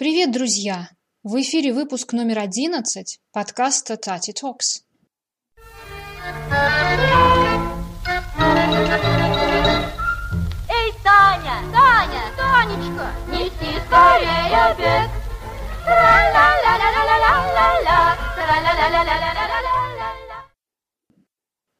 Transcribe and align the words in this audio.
Привет, 0.00 0.32
друзья! 0.32 0.88
В 1.22 1.38
эфире 1.42 1.74
выпуск 1.74 2.14
номер 2.14 2.38
11 2.38 3.20
подкаста 3.32 3.98
Tati 4.02 4.32
Talks. 4.32 4.80
Эй, 10.70 10.92
Таня! 11.04 11.60
Таня! 11.70 12.22
Танечка! 12.34 13.12
Неси 13.28 13.78
скорее 13.84 14.56
обед! 14.70 15.10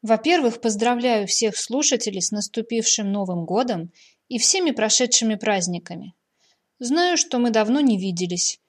Во-первых, 0.03 0.61
поздравляю 0.61 1.25
всех 1.25 1.57
слушателей 1.57 2.21
с 2.21 2.29
наступившим 2.29 3.11
Новым 3.11 3.45
годом 3.45 3.91
и 4.27 4.37
всеми 4.37 4.69
прошедшими 4.69 5.33
праздниками– 5.33 6.13
Знаю, 6.83 7.15
что 7.15 7.37
мы 7.37 7.51
давно 7.51 7.79
не 7.79 7.95
виделись. 7.95 8.59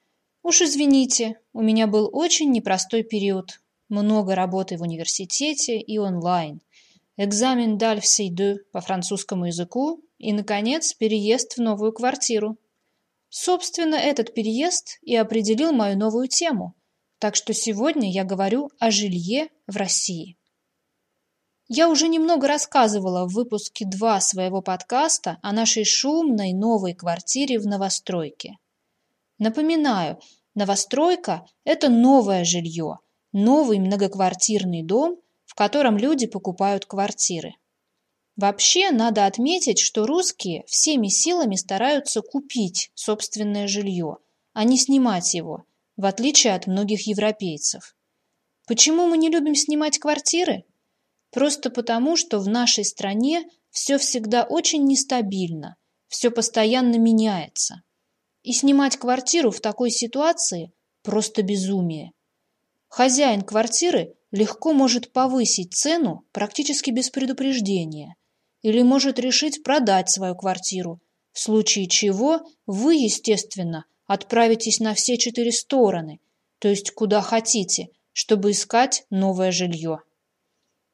Уж 0.42 0.60
извините, 0.60 1.40
у 1.54 1.62
меня 1.62 1.86
был 1.86 2.10
очень 2.12 2.50
непростой 2.50 3.04
период. 3.04 3.62
Много 3.88 4.34
работы 4.34 4.76
в 4.76 4.82
университете 4.82 5.80
и 5.80 5.96
онлайн. 5.96 6.60
Экзамен 7.16 7.78
d'Alfsey 7.78 8.56
по 8.70 8.82
французскому 8.82 9.46
языку 9.46 10.04
и, 10.18 10.34
наконец, 10.34 10.92
переезд 10.92 11.56
в 11.56 11.62
новую 11.62 11.94
квартиру. 11.94 12.58
Собственно, 13.30 13.94
этот 13.94 14.34
переезд 14.34 14.98
и 15.00 15.16
определил 15.16 15.72
мою 15.72 15.96
новую 15.96 16.28
тему. 16.28 16.74
Так 17.18 17.34
что 17.34 17.54
сегодня 17.54 18.12
я 18.12 18.24
говорю 18.24 18.70
о 18.78 18.90
жилье 18.90 19.48
в 19.66 19.78
России. 19.78 20.36
Я 21.74 21.88
уже 21.88 22.08
немного 22.08 22.48
рассказывала 22.48 23.24
в 23.26 23.32
выпуске 23.32 23.86
2 23.86 24.20
своего 24.20 24.60
подкаста 24.60 25.38
о 25.40 25.52
нашей 25.52 25.86
шумной 25.86 26.52
новой 26.52 26.92
квартире 26.92 27.58
в 27.58 27.66
новостройке. 27.66 28.58
Напоминаю, 29.38 30.20
новостройка– 30.54 31.46
это 31.64 31.88
новое 31.88 32.44
жилье, 32.44 32.98
новый 33.32 33.78
многоквартирный 33.78 34.82
дом, 34.82 35.16
в 35.46 35.54
котором 35.54 35.96
люди 35.96 36.26
покупают 36.26 36.84
квартиры. 36.84 37.54
Вообще, 38.36 38.90
надо 38.90 39.24
отметить, 39.24 39.78
что 39.78 40.04
русские 40.04 40.64
всеми 40.66 41.08
силами 41.08 41.54
стараются 41.54 42.20
купить 42.20 42.90
собственное 42.92 43.66
жилье, 43.66 44.18
а 44.52 44.64
не 44.64 44.76
снимать 44.76 45.32
его, 45.32 45.64
в 45.96 46.04
отличие 46.04 46.54
от 46.54 46.66
многих 46.66 47.06
европейцев. 47.06 47.96
Почему 48.66 49.06
мы 49.06 49.16
не 49.16 49.30
любим 49.30 49.54
снимать 49.54 49.98
квартиры? 49.98 50.66
Просто 51.32 51.70
потому, 51.70 52.16
что 52.16 52.38
в 52.38 52.48
нашей 52.48 52.84
стране 52.84 53.44
все 53.70 53.96
всегда 53.96 54.44
очень 54.44 54.84
нестабильно, 54.84 55.76
все 56.08 56.30
постоянно 56.30 56.96
меняется. 56.96 57.82
И 58.42 58.52
снимать 58.52 58.98
квартиру 58.98 59.50
в 59.50 59.60
такой 59.60 59.90
ситуации– 59.90 60.72
просто 61.02 61.42
безумие. 61.42 62.12
Хозяин 62.88 63.40
квартиры 63.40 64.14
легко 64.30 64.74
может 64.74 65.10
повысить 65.12 65.72
цену 65.72 66.24
практически 66.32 66.90
без 66.90 67.08
предупреждения 67.08 68.14
или 68.60 68.82
может 68.82 69.18
решить 69.18 69.62
продать 69.62 70.10
свою 70.10 70.34
квартиру, 70.34 71.00
в 71.32 71.40
случае 71.40 71.88
чего 71.88 72.40
вы, 72.66 72.96
естественно, 72.96 73.86
отправитесь 74.06 74.80
на 74.80 74.92
все 74.92 75.16
четыре 75.16 75.50
стороны, 75.50 76.20
то 76.58 76.68
есть 76.68 76.90
куда 76.90 77.22
хотите, 77.22 77.88
чтобы 78.12 78.50
искать 78.50 79.04
новое 79.08 79.50
жилье. 79.50 80.00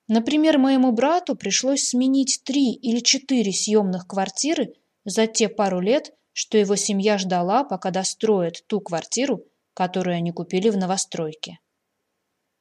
Например, 0.08 0.58
моему 0.58 0.90
брату 0.92 1.36
пришлось 1.36 1.88
сменить 1.88 2.40
три 2.44 2.72
или 2.72 3.00
четыре 3.00 3.52
съемных 3.52 4.06
квартиры 4.06 4.72
за 5.04 5.26
те 5.26 5.48
пару 5.50 5.80
лет, 5.80 6.14
что 6.32 6.56
его 6.56 6.76
семья 6.76 7.18
ждала, 7.18 7.62
пока 7.62 7.90
достроят 7.90 8.64
ту 8.66 8.80
квартиру, 8.80 9.44
которую 9.74 10.16
они 10.16 10.32
купили 10.32 10.70
в 10.70 10.78
новостройке. 10.78 11.58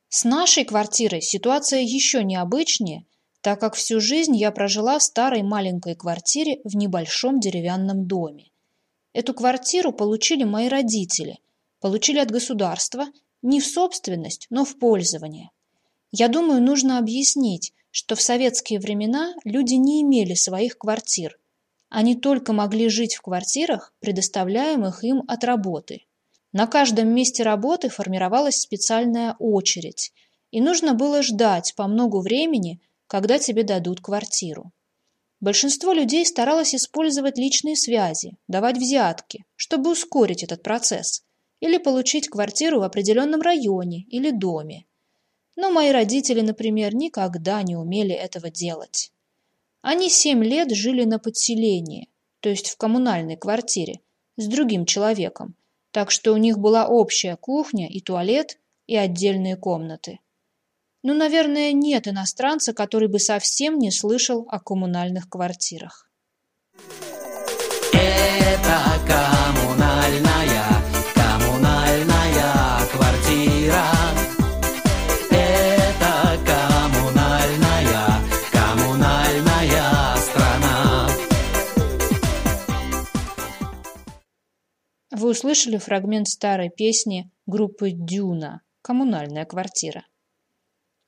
С 0.09 0.25
нашей 0.25 0.65
квартирой 0.65 1.21
ситуация 1.21 1.79
еще 1.81 2.23
необычнее, 2.23 3.05
так 3.41 3.61
как 3.61 3.75
всю 3.75 4.01
жизнь 4.01 4.35
я 4.35 4.51
прожила 4.51 4.99
в 4.99 5.03
старой 5.03 5.41
маленькой 5.41 5.95
квартире 5.95 6.59
в 6.65 6.75
небольшом 6.75 7.39
деревянном 7.39 8.07
доме. 8.07 8.51
Эту 9.13 9.33
квартиру 9.33 9.93
получили 9.93 10.43
мои 10.43 10.67
родители, 10.67 11.39
получили 11.79 12.19
от 12.19 12.29
государства, 12.29 13.07
не 13.41 13.61
в 13.61 13.65
собственность, 13.65 14.47
но 14.49 14.65
в 14.65 14.77
пользование. 14.79 15.51
Я 16.11 16.27
думаю, 16.29 16.61
нужно 16.61 16.99
объяснить, 16.99 17.73
что 17.91 18.15
в 18.15 18.21
советские 18.21 18.79
времена 18.79 19.33
люди 19.43 19.73
не 19.73 20.01
имели 20.01 20.33
своих 20.33 20.77
квартир. 20.77 21.37
Они 21.89 22.15
только 22.15 22.53
могли 22.53 22.89
жить 22.89 23.15
в 23.15 23.21
квартирах, 23.21 23.93
предоставляемых 23.99 25.03
им 25.03 25.23
от 25.27 25.43
работы. 25.43 26.05
На 26.53 26.67
каждом 26.67 27.09
месте 27.09 27.43
работы 27.43 27.89
формировалась 27.89 28.59
специальная 28.59 29.35
очередь, 29.39 30.11
и 30.51 30.61
нужно 30.61 30.93
было 30.93 31.21
ждать 31.21 31.73
по 31.75 31.87
много 31.87 32.17
времени, 32.17 32.81
когда 33.07 33.37
тебе 33.37 33.63
дадут 33.63 34.01
квартиру. 34.01 34.71
Большинство 35.39 35.93
людей 35.93 36.25
старалось 36.25 36.73
использовать 36.73 37.37
личные 37.37 37.75
связи, 37.75 38.37
давать 38.47 38.77
взятки, 38.77 39.45
чтобы 39.55 39.91
ускорить 39.91 40.43
этот 40.43 40.63
процесс, 40.63 41.23
или 41.59 41.77
получить 41.77 42.27
квартиру 42.27 42.79
в 42.79 42.83
определенном 42.83 43.41
районе 43.41 44.03
или 44.09 44.31
доме. 44.31 44.85
Но 45.57 45.71
мои 45.71 45.91
родители, 45.91 46.39
например, 46.39 46.95
никогда 46.95 47.61
не 47.63 47.75
умели 47.75 48.13
этого 48.13 48.49
делать. 48.49 49.11
Они 49.81 50.09
семь 50.09 50.43
лет 50.43 50.71
жили 50.71 51.03
на 51.03 51.19
подселении, 51.19 52.09
то 52.39 52.49
есть 52.49 52.69
в 52.69 52.77
коммунальной 52.77 53.35
квартире, 53.37 53.99
с 54.37 54.45
другим 54.47 54.85
человеком, 54.85 55.55
так 55.91 56.11
что 56.11 56.31
у 56.31 56.37
них 56.37 56.59
была 56.59 56.87
общая 56.87 57.35
кухня 57.35 57.89
и 57.89 57.99
туалет, 57.99 58.59
и 58.85 58.95
отдельные 58.95 59.57
комнаты. 59.57 60.19
Ну, 61.01 61.15
наверное, 61.15 61.71
нет 61.71 62.07
иностранца, 62.07 62.73
который 62.73 63.07
бы 63.07 63.19
совсем 63.19 63.79
не 63.79 63.91
слышал 63.91 64.47
о 64.49 64.59
коммунальных 64.59 65.27
квартирах. 65.27 66.09
Это 66.75 67.16
Вы 85.17 85.29
услышали 85.29 85.77
фрагмент 85.77 86.27
старой 86.27 86.69
песни 86.69 87.31
группы 87.47 87.89
«Дюна» 87.89 88.61
«Коммунальная 88.83 89.45
квартира». 89.45 90.05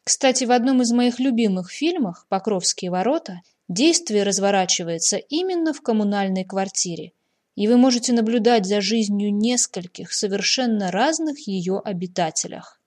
Кстати, 0.04 0.46
в 0.46 0.52
одном 0.52 0.82
из 0.82 0.92
моих 0.92 1.20
любимых 1.20 1.70
фильмов 1.70 2.26
«Покровские 2.28 2.90
ворота» 2.90 3.42
действие 3.68 4.24
разворачивается 4.24 5.18
именно 5.18 5.74
в 5.74 5.82
коммунальной 5.82 6.44
квартире, 6.44 7.12
и 7.54 7.68
вы 7.68 7.78
можете 7.78 8.12
наблюдать 8.12 8.66
за 8.66 8.82
жизнью 8.82 9.32
нескольких 9.32 10.12
совершенно 10.12 10.90
разных 10.90 11.48
ее 11.48 11.78
обитателях. 11.78 12.82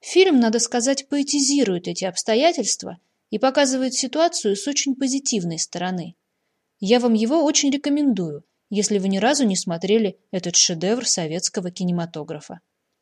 Фильм, 0.00 0.40
надо 0.40 0.58
сказать, 0.58 1.08
поэтизирует 1.08 1.88
эти 1.88 2.04
обстоятельства 2.04 2.98
и 3.30 3.38
показывает 3.38 3.94
ситуацию 3.94 4.56
с 4.56 4.68
очень 4.68 4.94
позитивной 4.94 5.58
стороны. 5.58 6.16
Я 6.80 7.00
вам 7.00 7.14
его 7.14 7.42
очень 7.44 7.70
рекомендую– 7.70 8.44
если 8.70 8.98
вы 8.98 9.08
ни 9.08 9.18
разу 9.18 9.44
не 9.44 9.56
смотрели 9.56 10.18
этот 10.30 10.56
шедевр 10.56 11.06
советского 11.06 11.70
кинематографа. 11.70 12.60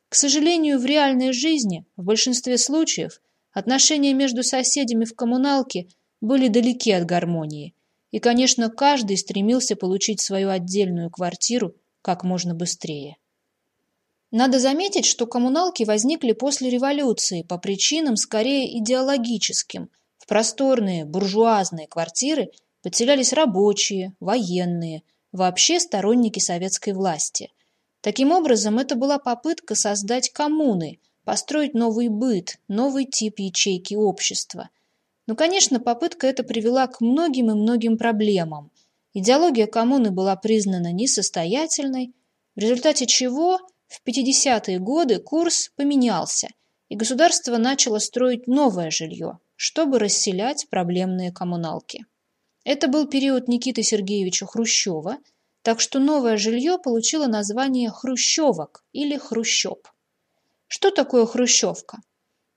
К 0.09 0.15
сожалению, 0.15 0.79
в 0.79 0.85
реальной 0.85 1.33
жизни, 1.33 1.87
в 1.97 2.05
большинстве 2.05 2.59
случаев, 2.59 3.21
отношения 3.53 4.13
между 4.13 4.43
соседями 4.43 5.05
в 5.05 5.15
коммуналке 5.15 5.89
были 6.21 6.49
далеки 6.49 6.93
от 6.93 7.07
гармонии, 7.07 7.75
и, 8.11 8.19
конечно, 8.19 8.69
каждый 8.69 9.17
стремился 9.17 9.75
получить 9.75 10.21
свою 10.21 10.51
отдельную 10.51 11.11
квартиру 11.11 11.75
как 12.03 12.25
можно 12.25 12.55
быстрее. 12.55 13.17
Надо 14.31 14.59
заметить, 14.59 15.05
что 15.05 15.27
коммуналки 15.27 15.85
возникли 15.85 16.33
после 16.33 16.71
революции 16.71 17.43
по 17.43 17.59
причинам 17.59 18.17
скорее 18.17 18.79
идеологическим. 18.79 19.91
В 20.17 20.27
просторные 20.27 21.05
буржуазные 21.05 21.87
квартиры 21.87 22.51
подселялись 22.83 23.33
рабочие, 23.33 24.15
военные, 24.21 25.03
вообще 25.33 25.81
сторонники 25.81 26.39
советской 26.39 26.93
власти. 26.93 27.51
Таким 28.01 28.33
образом, 28.33 28.79
это 28.79 28.95
была 28.95 29.19
попытка 29.19 29.75
создать 29.75 30.31
коммуны, 30.31 30.99
построить 31.25 31.75
новый 31.75 32.09
быт, 32.09 32.59
новый 32.69 33.07
тип 33.07 33.39
ячейки 33.39 33.95
общества. 33.95 34.71
Но, 35.27 35.37
конечно, 35.37 35.81
попытка 35.81 36.27
эта 36.27 36.43
привела 36.43 36.87
к 36.87 37.01
многим 37.01 37.51
и 37.51 37.55
многим 37.55 37.97
проблемам. 37.97 38.71
Идеология 39.15 39.67
коммуны 39.67 40.11
была 40.11 40.37
признана 40.37 40.93
несостоятельной, 40.93 42.13
в 42.57 42.61
результате 42.61 43.07
чего 43.07 43.59
в 43.87 44.03
50-е 44.07 44.79
годы 44.79 45.19
курс 45.19 45.71
поменялся, 45.77 46.49
и 46.89 46.97
государство 46.97 47.57
начало 47.57 47.99
строить 47.99 48.47
новое 48.47 48.91
жилье, 48.91 49.39
чтобы 49.55 49.99
расселять 49.99 50.67
проблемные 50.71 51.31
коммуналки. 51.31 52.05
Это 52.65 52.87
был 52.87 53.07
период 53.07 53.49
Никиты 53.49 53.83
Сергеевича 53.83 54.47
Хрущева, 54.47 55.19
так 55.63 55.81
что 55.81 55.99
новое 55.99 56.37
жилье 56.37 56.79
получило 56.79 57.27
название 57.27 57.91
хрущевок 57.91 58.85
или 58.93 59.17
хрущоб. 59.17 59.89
Что 60.69 60.91
такое 60.91 61.27
хрущевка? 61.27 61.99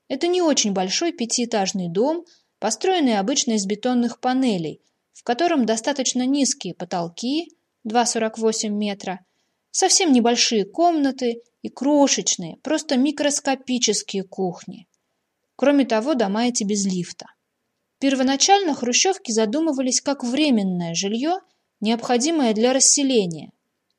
Это 0.08 0.28
не 0.28 0.42
очень 0.42 0.74
большой 0.74 1.12
пятиэтажный 1.12 1.90
дом, 1.90 2.26
построенный 2.60 3.20
обычно 3.20 3.54
из 3.54 3.66
бетонных 3.66 4.20
панелей, 4.20 4.82
в 5.14 5.24
котором 5.24 5.66
достаточно 5.66 6.26
низкие 6.26 6.76
потолки, 6.76 7.52
2,48 7.88 8.70
метра, 8.70 9.26
совсем 9.72 10.12
небольшие 10.14 10.66
комнаты 10.66 11.42
и 11.62 11.70
крошечные, 11.70 12.58
просто 12.58 12.98
микроскопические 12.98 14.24
кухни. 14.24 14.88
Кроме 15.56 15.86
того, 15.86 16.14
дома 16.14 16.48
эти 16.48 16.64
без 16.64 16.86
лифта. 16.86 17.28
Первоначально 18.00 18.74
хрущевки 18.74 19.32
задумывались 19.32 20.02
как 20.02 20.24
временное 20.24 20.94
жилье– 20.96 21.40
необходимое 21.82 22.54
для 22.54 22.74
расселения, 22.74 23.52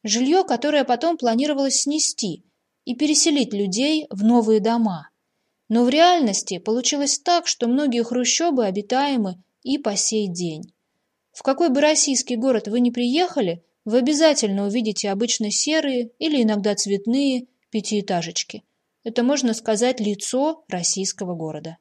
жилье, 0.03 0.45
которое 0.45 0.85
потом 0.85 1.17
планировалось 1.17 1.83
снести 1.83 2.45
и 2.85 2.95
переселить 2.95 3.53
людей 3.53 4.07
в 4.11 4.23
новые 4.23 4.61
дома. 4.61 5.11
Но 5.69 5.85
в 5.85 5.89
реальности 5.89 6.59
получилось 6.59 7.19
так, 7.19 7.47
что 7.47 7.67
многие 7.69 8.05
хрущебы 8.05 8.67
обитаемы 8.67 9.43
и 9.63 9.79
по 9.79 9.97
сей 9.97 10.29
день. 10.29 10.73
В 11.33 11.43
какой 11.43 11.71
бы 11.71 11.81
российский 11.81 12.37
город 12.37 12.69
вы 12.69 12.81
ни 12.81 12.91
приехали, 12.91 13.65
вы 13.85 13.99
обязательно 13.99 14.67
увидите 14.67 15.11
обычно 15.11 15.51
серые 15.51 16.11
или 16.19 16.43
иногда 16.43 16.75
цветные 16.75 17.47
пятиэтажечки. 17.71 18.65
Это, 19.05 19.23
можно 19.23 19.55
сказать, 19.55 20.01
лицо 20.01 20.65
российского 20.69 21.35
города. 21.35 21.79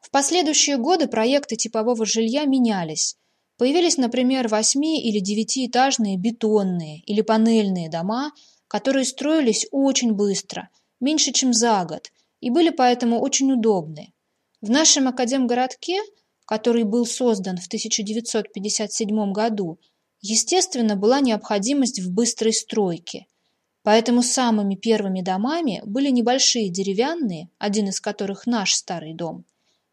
В 0.00 0.10
последующие 0.10 0.76
годы 0.76 1.06
проекты 1.06 1.56
типового 1.56 2.04
жилья 2.04 2.44
менялись, 2.44 3.16
Появились, 3.60 3.98
например, 3.98 4.48
восьми- 4.48 5.02
или 5.02 5.20
девятиэтажные 5.20 6.16
бетонные 6.16 7.00
или 7.00 7.20
панельные 7.20 7.90
дома, 7.90 8.32
которые 8.68 9.04
строились 9.04 9.66
очень 9.70 10.14
быстро, 10.14 10.70
меньше, 10.98 11.30
чем 11.32 11.52
за 11.52 11.84
год, 11.84 12.10
и 12.40 12.48
были 12.48 12.70
поэтому 12.70 13.20
очень 13.20 13.52
удобны. 13.52 14.14
В 14.62 14.70
нашем 14.70 15.08
академгородке, 15.08 16.00
который 16.46 16.84
был 16.84 17.04
создан 17.04 17.58
в 17.58 17.66
1957 17.66 19.32
году, 19.32 19.78
естественно, 20.22 20.96
была 20.96 21.20
необходимость 21.20 22.00
в 22.00 22.10
быстрой 22.10 22.54
стройке. 22.54 23.26
Поэтому 23.82 24.22
самыми 24.22 24.74
первыми 24.74 25.20
домами 25.20 25.82
были 25.84 26.08
небольшие 26.08 26.70
деревянные, 26.70 27.50
один 27.58 27.90
из 27.90 28.00
которых 28.00 28.46
наш 28.46 28.72
старый 28.72 29.12
дом. 29.12 29.44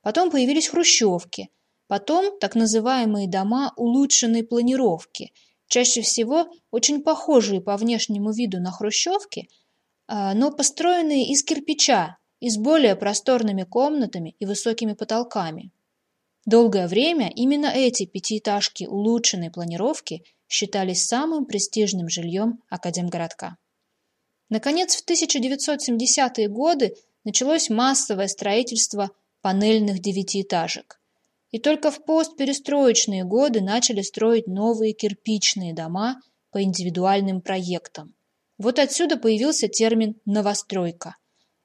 Потом 0.07 0.31
появились 0.31 0.69
хрущевки– 0.69 1.49
Потом 1.87 2.37
так 2.39 2.55
называемые 2.55 3.27
дома 3.27 3.73
улучшенной 3.77 4.43
планировки, 4.43 5.31
чаще 5.67 6.01
всего 6.01 6.47
очень 6.69 7.01
похожие 7.01 7.61
по 7.61 7.77
внешнему 7.77 8.31
виду 8.31 8.59
на 8.59 8.71
хрущевки, 8.71 9.49
а, 10.07 10.33
но 10.33 10.51
построенные 10.51 11.31
из 11.31 11.43
кирпича 11.43 12.17
и 12.41 12.49
с 12.49 12.57
более 12.57 12.95
просторными 12.95 13.63
комнатами 13.63 14.35
и 14.39 14.45
высокими 14.45 14.93
потолками. 14.93 15.71
Долгое 16.45 16.87
время 16.87 17.31
именно 17.33 17.67
эти 17.67 18.05
пятиэтажки 18.05 18.85
улучшенной 18.85 19.49
планировки 19.49 20.23
считались 20.49 21.05
самым 21.05 21.45
престижным 21.45 22.09
жильем 22.09 22.61
Академгородка. 22.69 23.57
Наконец, 24.49 24.95
в 24.95 25.05
1970-е 25.09 26.47
годы 26.47 26.95
началось 27.25 27.69
массовое 27.69 28.27
строительство 28.27 29.11
панельных 29.41 29.99
девятиэтажек. 29.99 30.99
И 31.51 31.59
только 31.59 31.91
в 31.91 32.03
постперестроечные 32.03 33.23
годы 33.23 33.61
начали 33.61 34.01
строить 34.01 34.47
новые 34.47 34.93
кирпичные 34.93 35.73
дома 35.73 36.19
по 36.51 36.61
индивидуальным 36.61 37.41
проектам. 37.41 38.13
Вот 38.57 38.79
отсюда 38.79 39.17
появился 39.17 39.67
термин 39.67 40.15
«новостройка». 40.25 41.15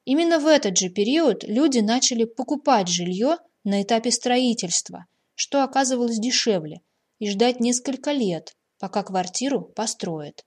Именно 0.05 0.41
в 0.41 0.47
этот 0.47 0.77
же 0.77 0.89
период 0.89 1.45
люди 1.45 1.79
начали 1.79 2.25
покупать 2.25 2.89
жилье 2.89 3.39
на 3.65 3.83
этапе 3.83 4.11
строительства, 4.11 5.07
что 5.35 5.63
оказывалось 5.63 6.19
дешевле, 6.19 6.81
и 7.19 7.31
ждать 7.31 7.61
несколько 7.61 8.11
лет, 8.11 8.57
пока 8.79 9.05
квартиру 9.05 9.63
построят. 9.63 10.45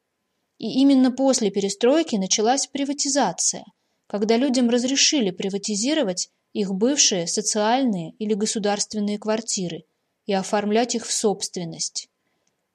И 0.57 0.81
именно 0.81 1.11
после 1.11 1.51
перестройки 1.51 2.17
началась 2.17 2.67
приватизация, 2.67 3.65
когда 4.07 4.37
людям 4.37 4.69
разрешили 4.69 5.31
приватизировать 5.31 6.29
их 6.55 6.73
бывшие 6.73 7.27
социальные 7.27 8.13
или 8.17 8.33
государственные 8.33 9.19
квартиры 9.19 9.83
и 10.25 10.31
оформлять 10.31 10.95
их 10.95 11.05
в 11.05 11.11
собственность. 11.11 12.07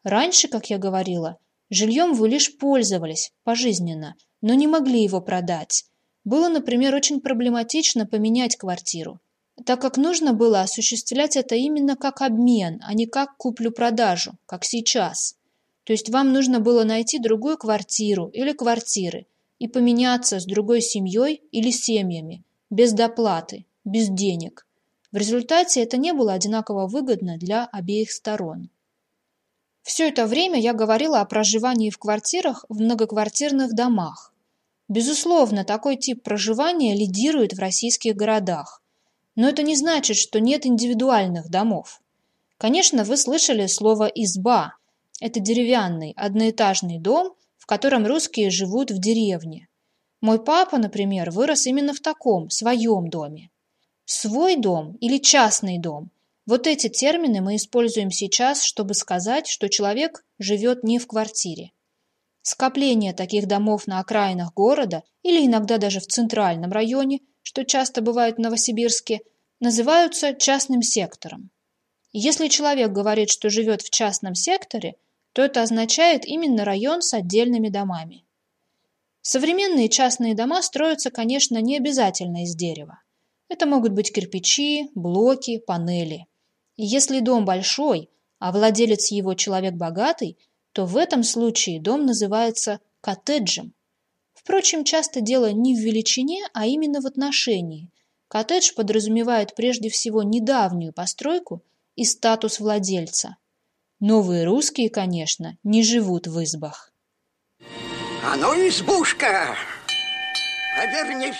Раньше, 0.02 0.48
как 0.48 0.68
я 0.68 0.76
говорила, 0.76 1.38
жильем 1.70 2.12
вы 2.12 2.28
лишь 2.28 2.58
пользовались 2.58 3.32
пожизненно, 3.42 4.16
но 4.42 4.52
не 4.52 4.66
могли 4.66 5.02
его 5.02 5.22
продать. 5.22 5.86
Было, 6.24 6.50
например, 6.50 6.94
очень 6.94 7.22
проблематично 7.22 8.04
поменять 8.04 8.56
квартиру, 8.56 9.18
так 9.64 9.80
как 9.80 9.96
нужно 9.96 10.34
было 10.34 10.60
осуществлять 10.60 11.38
это 11.38 11.54
именно 11.54 11.96
как 11.96 12.20
обмен, 12.20 12.82
а 12.84 12.92
не 12.92 13.06
как 13.06 13.38
куплю-продажу, 13.38 14.32
как 14.44 14.66
сейчас. 14.66 15.36
То 15.84 15.94
есть 15.94 16.10
вам 16.10 16.34
нужно 16.34 16.60
было 16.60 16.84
найти 16.84 17.18
другую 17.18 17.56
квартиру 17.56 18.28
или 18.28 18.52
квартиры 18.52 19.26
и 19.58 19.68
поменяться 19.68 20.38
с 20.38 20.44
другой 20.44 20.82
семьей 20.82 21.40
или 21.50 21.70
семьями, 21.70 22.44
без 22.68 22.92
доплаты 22.92 23.64
без 23.84 24.08
денег. 24.08 24.66
В 25.12 25.16
результате 25.16 25.82
это 25.82 25.96
не 25.96 26.12
было 26.12 26.32
одинаково 26.32 26.86
выгодно 26.86 27.36
для 27.36 27.66
обеих 27.66 28.12
сторон. 28.12 28.70
Все 29.82 30.08
это 30.08 30.26
время 30.26 30.60
я 30.60 30.72
говорила 30.72 31.20
о 31.20 31.24
проживании 31.24 31.90
в 31.90 31.98
квартирах 31.98 32.64
в 32.68 32.80
многоквартирных 32.80 33.74
домах. 33.74 34.32
Безусловно, 34.88 35.64
такой 35.64 35.96
тип 35.96 36.22
проживания 36.22 36.94
лидирует 36.94 37.54
в 37.54 37.58
российских 37.58 38.14
городах. 38.14 38.82
Но 39.36 39.48
это 39.48 39.62
не 39.62 39.76
значит, 39.76 40.16
что 40.16 40.40
нет 40.40 40.66
индивидуальных 40.66 41.48
домов. 41.48 42.02
Конечно, 42.58 43.04
вы 43.04 43.16
слышали 43.16 43.66
слово 43.66 44.06
«изба». 44.06 44.74
Это 45.20 45.40
деревянный, 45.40 46.12
одноэтажный 46.16 46.98
дом, 46.98 47.34
в 47.56 47.66
котором 47.66 48.06
русские 48.06 48.50
живут 48.50 48.90
в 48.90 49.00
деревне. 49.00 49.68
Мой 50.20 50.42
папа, 50.42 50.76
например, 50.76 51.30
вырос 51.30 51.66
именно 51.66 51.94
в 51.94 52.00
таком, 52.00 52.50
своем 52.50 53.08
доме. 53.08 53.50
Свой 54.12 54.56
дом 54.56 54.96
или 54.96 55.18
частный 55.18 55.78
дом– 55.78 56.10
вот 56.44 56.66
эти 56.66 56.88
термины 56.88 57.40
мы 57.40 57.54
используем 57.54 58.10
сейчас, 58.10 58.64
чтобы 58.64 58.94
сказать, 58.94 59.46
что 59.46 59.68
человек 59.68 60.24
живет 60.36 60.82
не 60.82 60.98
в 60.98 61.06
квартире. 61.06 61.70
Скопление 62.42 63.12
таких 63.12 63.46
домов 63.46 63.86
на 63.86 64.00
окраинах 64.00 64.52
города 64.52 65.04
или 65.22 65.46
иногда 65.46 65.78
даже 65.78 66.00
в 66.00 66.08
центральном 66.08 66.72
районе, 66.72 67.20
что 67.42 67.64
часто 67.64 68.02
бывает 68.02 68.34
в 68.34 68.40
Новосибирске, 68.40 69.20
называются 69.60 70.34
частным 70.34 70.82
сектором. 70.82 71.52
Если 72.10 72.48
человек 72.48 72.90
говорит, 72.90 73.30
что 73.30 73.48
живет 73.48 73.80
в 73.80 73.90
частном 73.90 74.34
секторе, 74.34 74.96
то 75.34 75.42
это 75.42 75.62
означает 75.62 76.24
именно 76.24 76.64
район 76.64 77.00
с 77.00 77.14
отдельными 77.14 77.68
домами. 77.68 78.24
Современные 79.20 79.88
частные 79.88 80.34
дома 80.34 80.62
строятся, 80.62 81.12
конечно, 81.12 81.58
не 81.58 81.76
обязательно 81.76 82.42
из 82.42 82.56
дерева. 82.56 82.98
Это 83.50 83.66
могут 83.66 83.92
быть 83.92 84.12
кирпичи, 84.12 84.90
блоки, 84.94 85.58
панели. 85.58 86.26
И 86.76 86.86
если 86.86 87.18
дом 87.18 87.44
большой, 87.44 88.08
а 88.38 88.52
владелец 88.52 89.10
его 89.10 89.34
человек 89.34 89.74
богатый, 89.74 90.38
то 90.72 90.86
в 90.86 90.96
этом 90.96 91.24
случае 91.24 91.80
дом 91.80 92.06
называется 92.06 92.78
коттеджем. 93.00 93.74
Впрочем, 94.34 94.84
часто 94.84 95.20
дело 95.20 95.50
не 95.52 95.74
в 95.74 95.80
величине, 95.80 96.44
а 96.54 96.64
именно 96.64 97.00
в 97.00 97.06
отношении. 97.06 97.90
Коттедж 98.28 98.72
подразумевает 98.74 99.56
прежде 99.56 99.90
всего 99.90 100.22
недавнюю 100.22 100.92
постройку 100.92 101.64
и 101.96 102.04
статус 102.04 102.60
владельца. 102.60 103.36
Новые 103.98 104.44
русские, 104.44 104.90
конечно, 104.90 105.58
не 105.64 105.82
живут 105.82 106.28
в 106.28 106.40
избах. 106.44 106.92
А 108.24 108.36
ну, 108.36 108.54
избушка, 108.68 109.56
повернись 110.76 111.34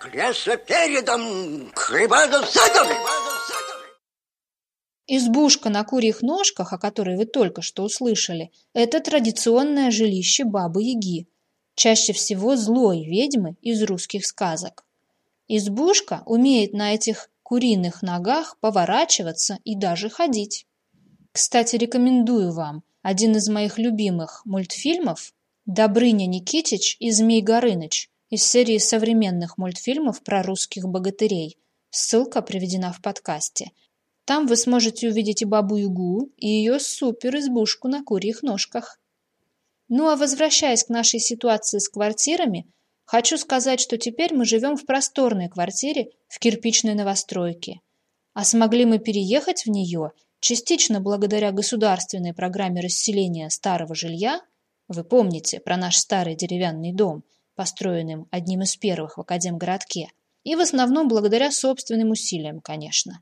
к 0.00 0.08
лесопередам, 0.14 1.70
к 1.74 1.90
рыбадам-садам. 1.90 2.88
Избушка 5.06 5.68
на 5.68 5.84
курьих 5.84 6.22
ножках, 6.22 6.72
о 6.72 6.78
которой 6.78 7.18
вы 7.18 7.26
только 7.26 7.60
что 7.60 7.82
услышали, 7.82 8.50
это 8.72 9.00
традиционное 9.00 9.90
жилище 9.90 10.44
Бабы-Яги, 10.44 11.26
чаще 11.74 12.14
всего 12.14 12.56
злой 12.56 13.04
ведьмы 13.04 13.56
из 13.60 13.82
русских 13.82 14.24
сказок. 14.24 14.86
Избушка 15.48 16.22
умеет 16.24 16.72
на 16.72 16.94
этих 16.94 17.28
куриных 17.42 18.00
ногах 18.00 18.56
поворачиваться 18.60 19.58
и 19.64 19.76
даже 19.76 20.08
ходить. 20.08 20.66
Кстати, 21.32 21.76
рекомендую 21.76 22.54
вам 22.54 22.84
один 23.02 23.36
из 23.36 23.50
моих 23.50 23.76
любимых 23.76 24.46
мультфильмов 24.46 25.34
«Добрыня 25.66 26.24
Никитич 26.24 26.96
и 27.00 27.10
Змей 27.10 27.42
Горыныч», 27.42 28.08
из 28.30 28.44
серии 28.44 28.78
современных 28.78 29.58
мультфильмов 29.58 30.22
про 30.22 30.42
русских 30.42 30.88
богатырей. 30.88 31.58
Ссылка 31.90 32.42
приведена 32.42 32.92
в 32.92 33.02
подкасте. 33.02 33.72
Там 34.24 34.46
вы 34.46 34.56
сможете 34.56 35.08
увидеть 35.08 35.42
и 35.42 35.44
Бабу-Ягу, 35.44 36.30
и 36.36 36.46
ее 36.46 36.78
супер-избушку 36.78 37.88
на 37.88 38.04
курьих 38.04 38.44
ножках. 38.44 39.00
Ну 39.88 40.08
а 40.08 40.14
возвращаясь 40.14 40.84
к 40.84 40.88
нашей 40.88 41.18
ситуации 41.18 41.78
с 41.78 41.88
квартирами, 41.88 42.70
хочу 43.04 43.36
сказать, 43.36 43.80
что 43.80 43.98
теперь 43.98 44.32
мы 44.32 44.44
живем 44.44 44.76
в 44.76 44.86
просторной 44.86 45.48
квартире 45.48 46.10
в 46.28 46.38
кирпичной 46.38 46.94
новостройке. 46.94 47.80
А 48.32 48.44
смогли 48.44 48.84
мы 48.84 49.00
переехать 49.00 49.66
в 49.66 49.70
нее 49.70 50.12
частично 50.38 51.00
благодаря 51.00 51.50
государственной 51.50 52.32
программе 52.32 52.80
расселения 52.80 53.50
старого 53.50 53.96
жилья. 53.96 54.40
Вы 54.86 55.02
помните 55.02 55.58
про 55.58 55.76
наш 55.76 55.96
старый 55.96 56.36
деревянный 56.36 56.92
дом, 56.92 57.24
построенным 57.60 58.26
одним 58.30 58.62
из 58.62 58.74
первых 58.76 59.18
в 59.18 59.20
Академгородке, 59.20 60.08
и 60.44 60.56
в 60.56 60.60
основном 60.60 61.08
благодаря 61.08 61.50
собственным 61.50 62.12
усилиям, 62.12 62.62
конечно. 62.62 63.20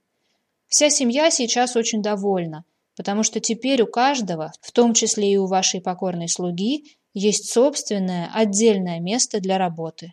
Вся 0.68 0.90
семья 0.90 1.28
сейчас 1.32 1.74
очень 1.74 2.02
довольна, 2.02 2.64
потому 2.96 3.24
что 3.24 3.40
теперь 3.40 3.82
у 3.82 3.88
каждого, 3.88 4.52
в 4.60 4.70
том 4.70 4.94
числе 4.94 5.32
и 5.32 5.36
у 5.36 5.46
вашей 5.46 5.80
покорной 5.80 6.28
слуги, 6.28 6.84
есть 7.14 7.50
собственное 7.50 8.30
отдельное 8.32 9.00
место 9.00 9.40
для 9.40 9.58
работы. 9.58 10.12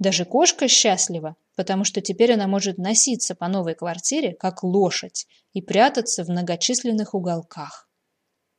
Даже 0.00 0.24
кошка 0.24 0.66
счастлива, 0.66 1.36
потому 1.54 1.84
что 1.84 2.00
теперь 2.00 2.32
она 2.32 2.48
может 2.48 2.78
носиться 2.78 3.36
по 3.36 3.46
новой 3.46 3.76
квартире, 3.76 4.34
как 4.34 4.64
лошадь, 4.64 5.28
и 5.52 5.62
прятаться 5.62 6.24
в 6.24 6.28
многочисленных 6.30 7.14
уголках. 7.14 7.88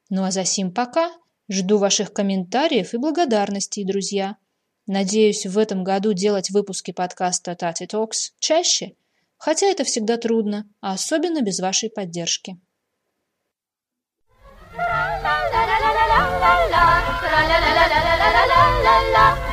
Ну 0.09 0.23
а 0.23 0.31
за 0.31 0.45
сим 0.45 0.73
пока 0.73 1.11
жду 1.49 1.77
ваших 1.77 2.13
комментариев 2.13 2.93
и 2.93 2.97
благодарностей, 2.97 3.83
друзья. 3.83 4.37
Надеюсь, 4.85 5.45
в 5.45 5.57
этом 5.57 5.85
году 5.85 6.11
делать 6.11 6.49
выпуски 6.49 6.91
подкаста 6.91 7.53
Tati 7.53 7.87
Talks 7.87 8.33
чаще, 8.39 8.95
хотя 9.37 9.67
это 9.67 9.85
всегда 9.85 10.17
трудно, 10.17 10.67
а 10.81 10.93
особенно 10.93 11.41
без 11.41 11.61
вашей 11.61 11.89
поддержки. 11.89 12.57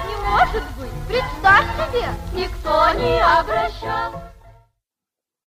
Не 0.08 0.16
может 0.26 0.64
быть, 0.78 0.90
представь 1.08 1.66
себе, 1.76 2.08
никто 2.34 2.92
не 2.94 3.20
обращал 3.22 4.29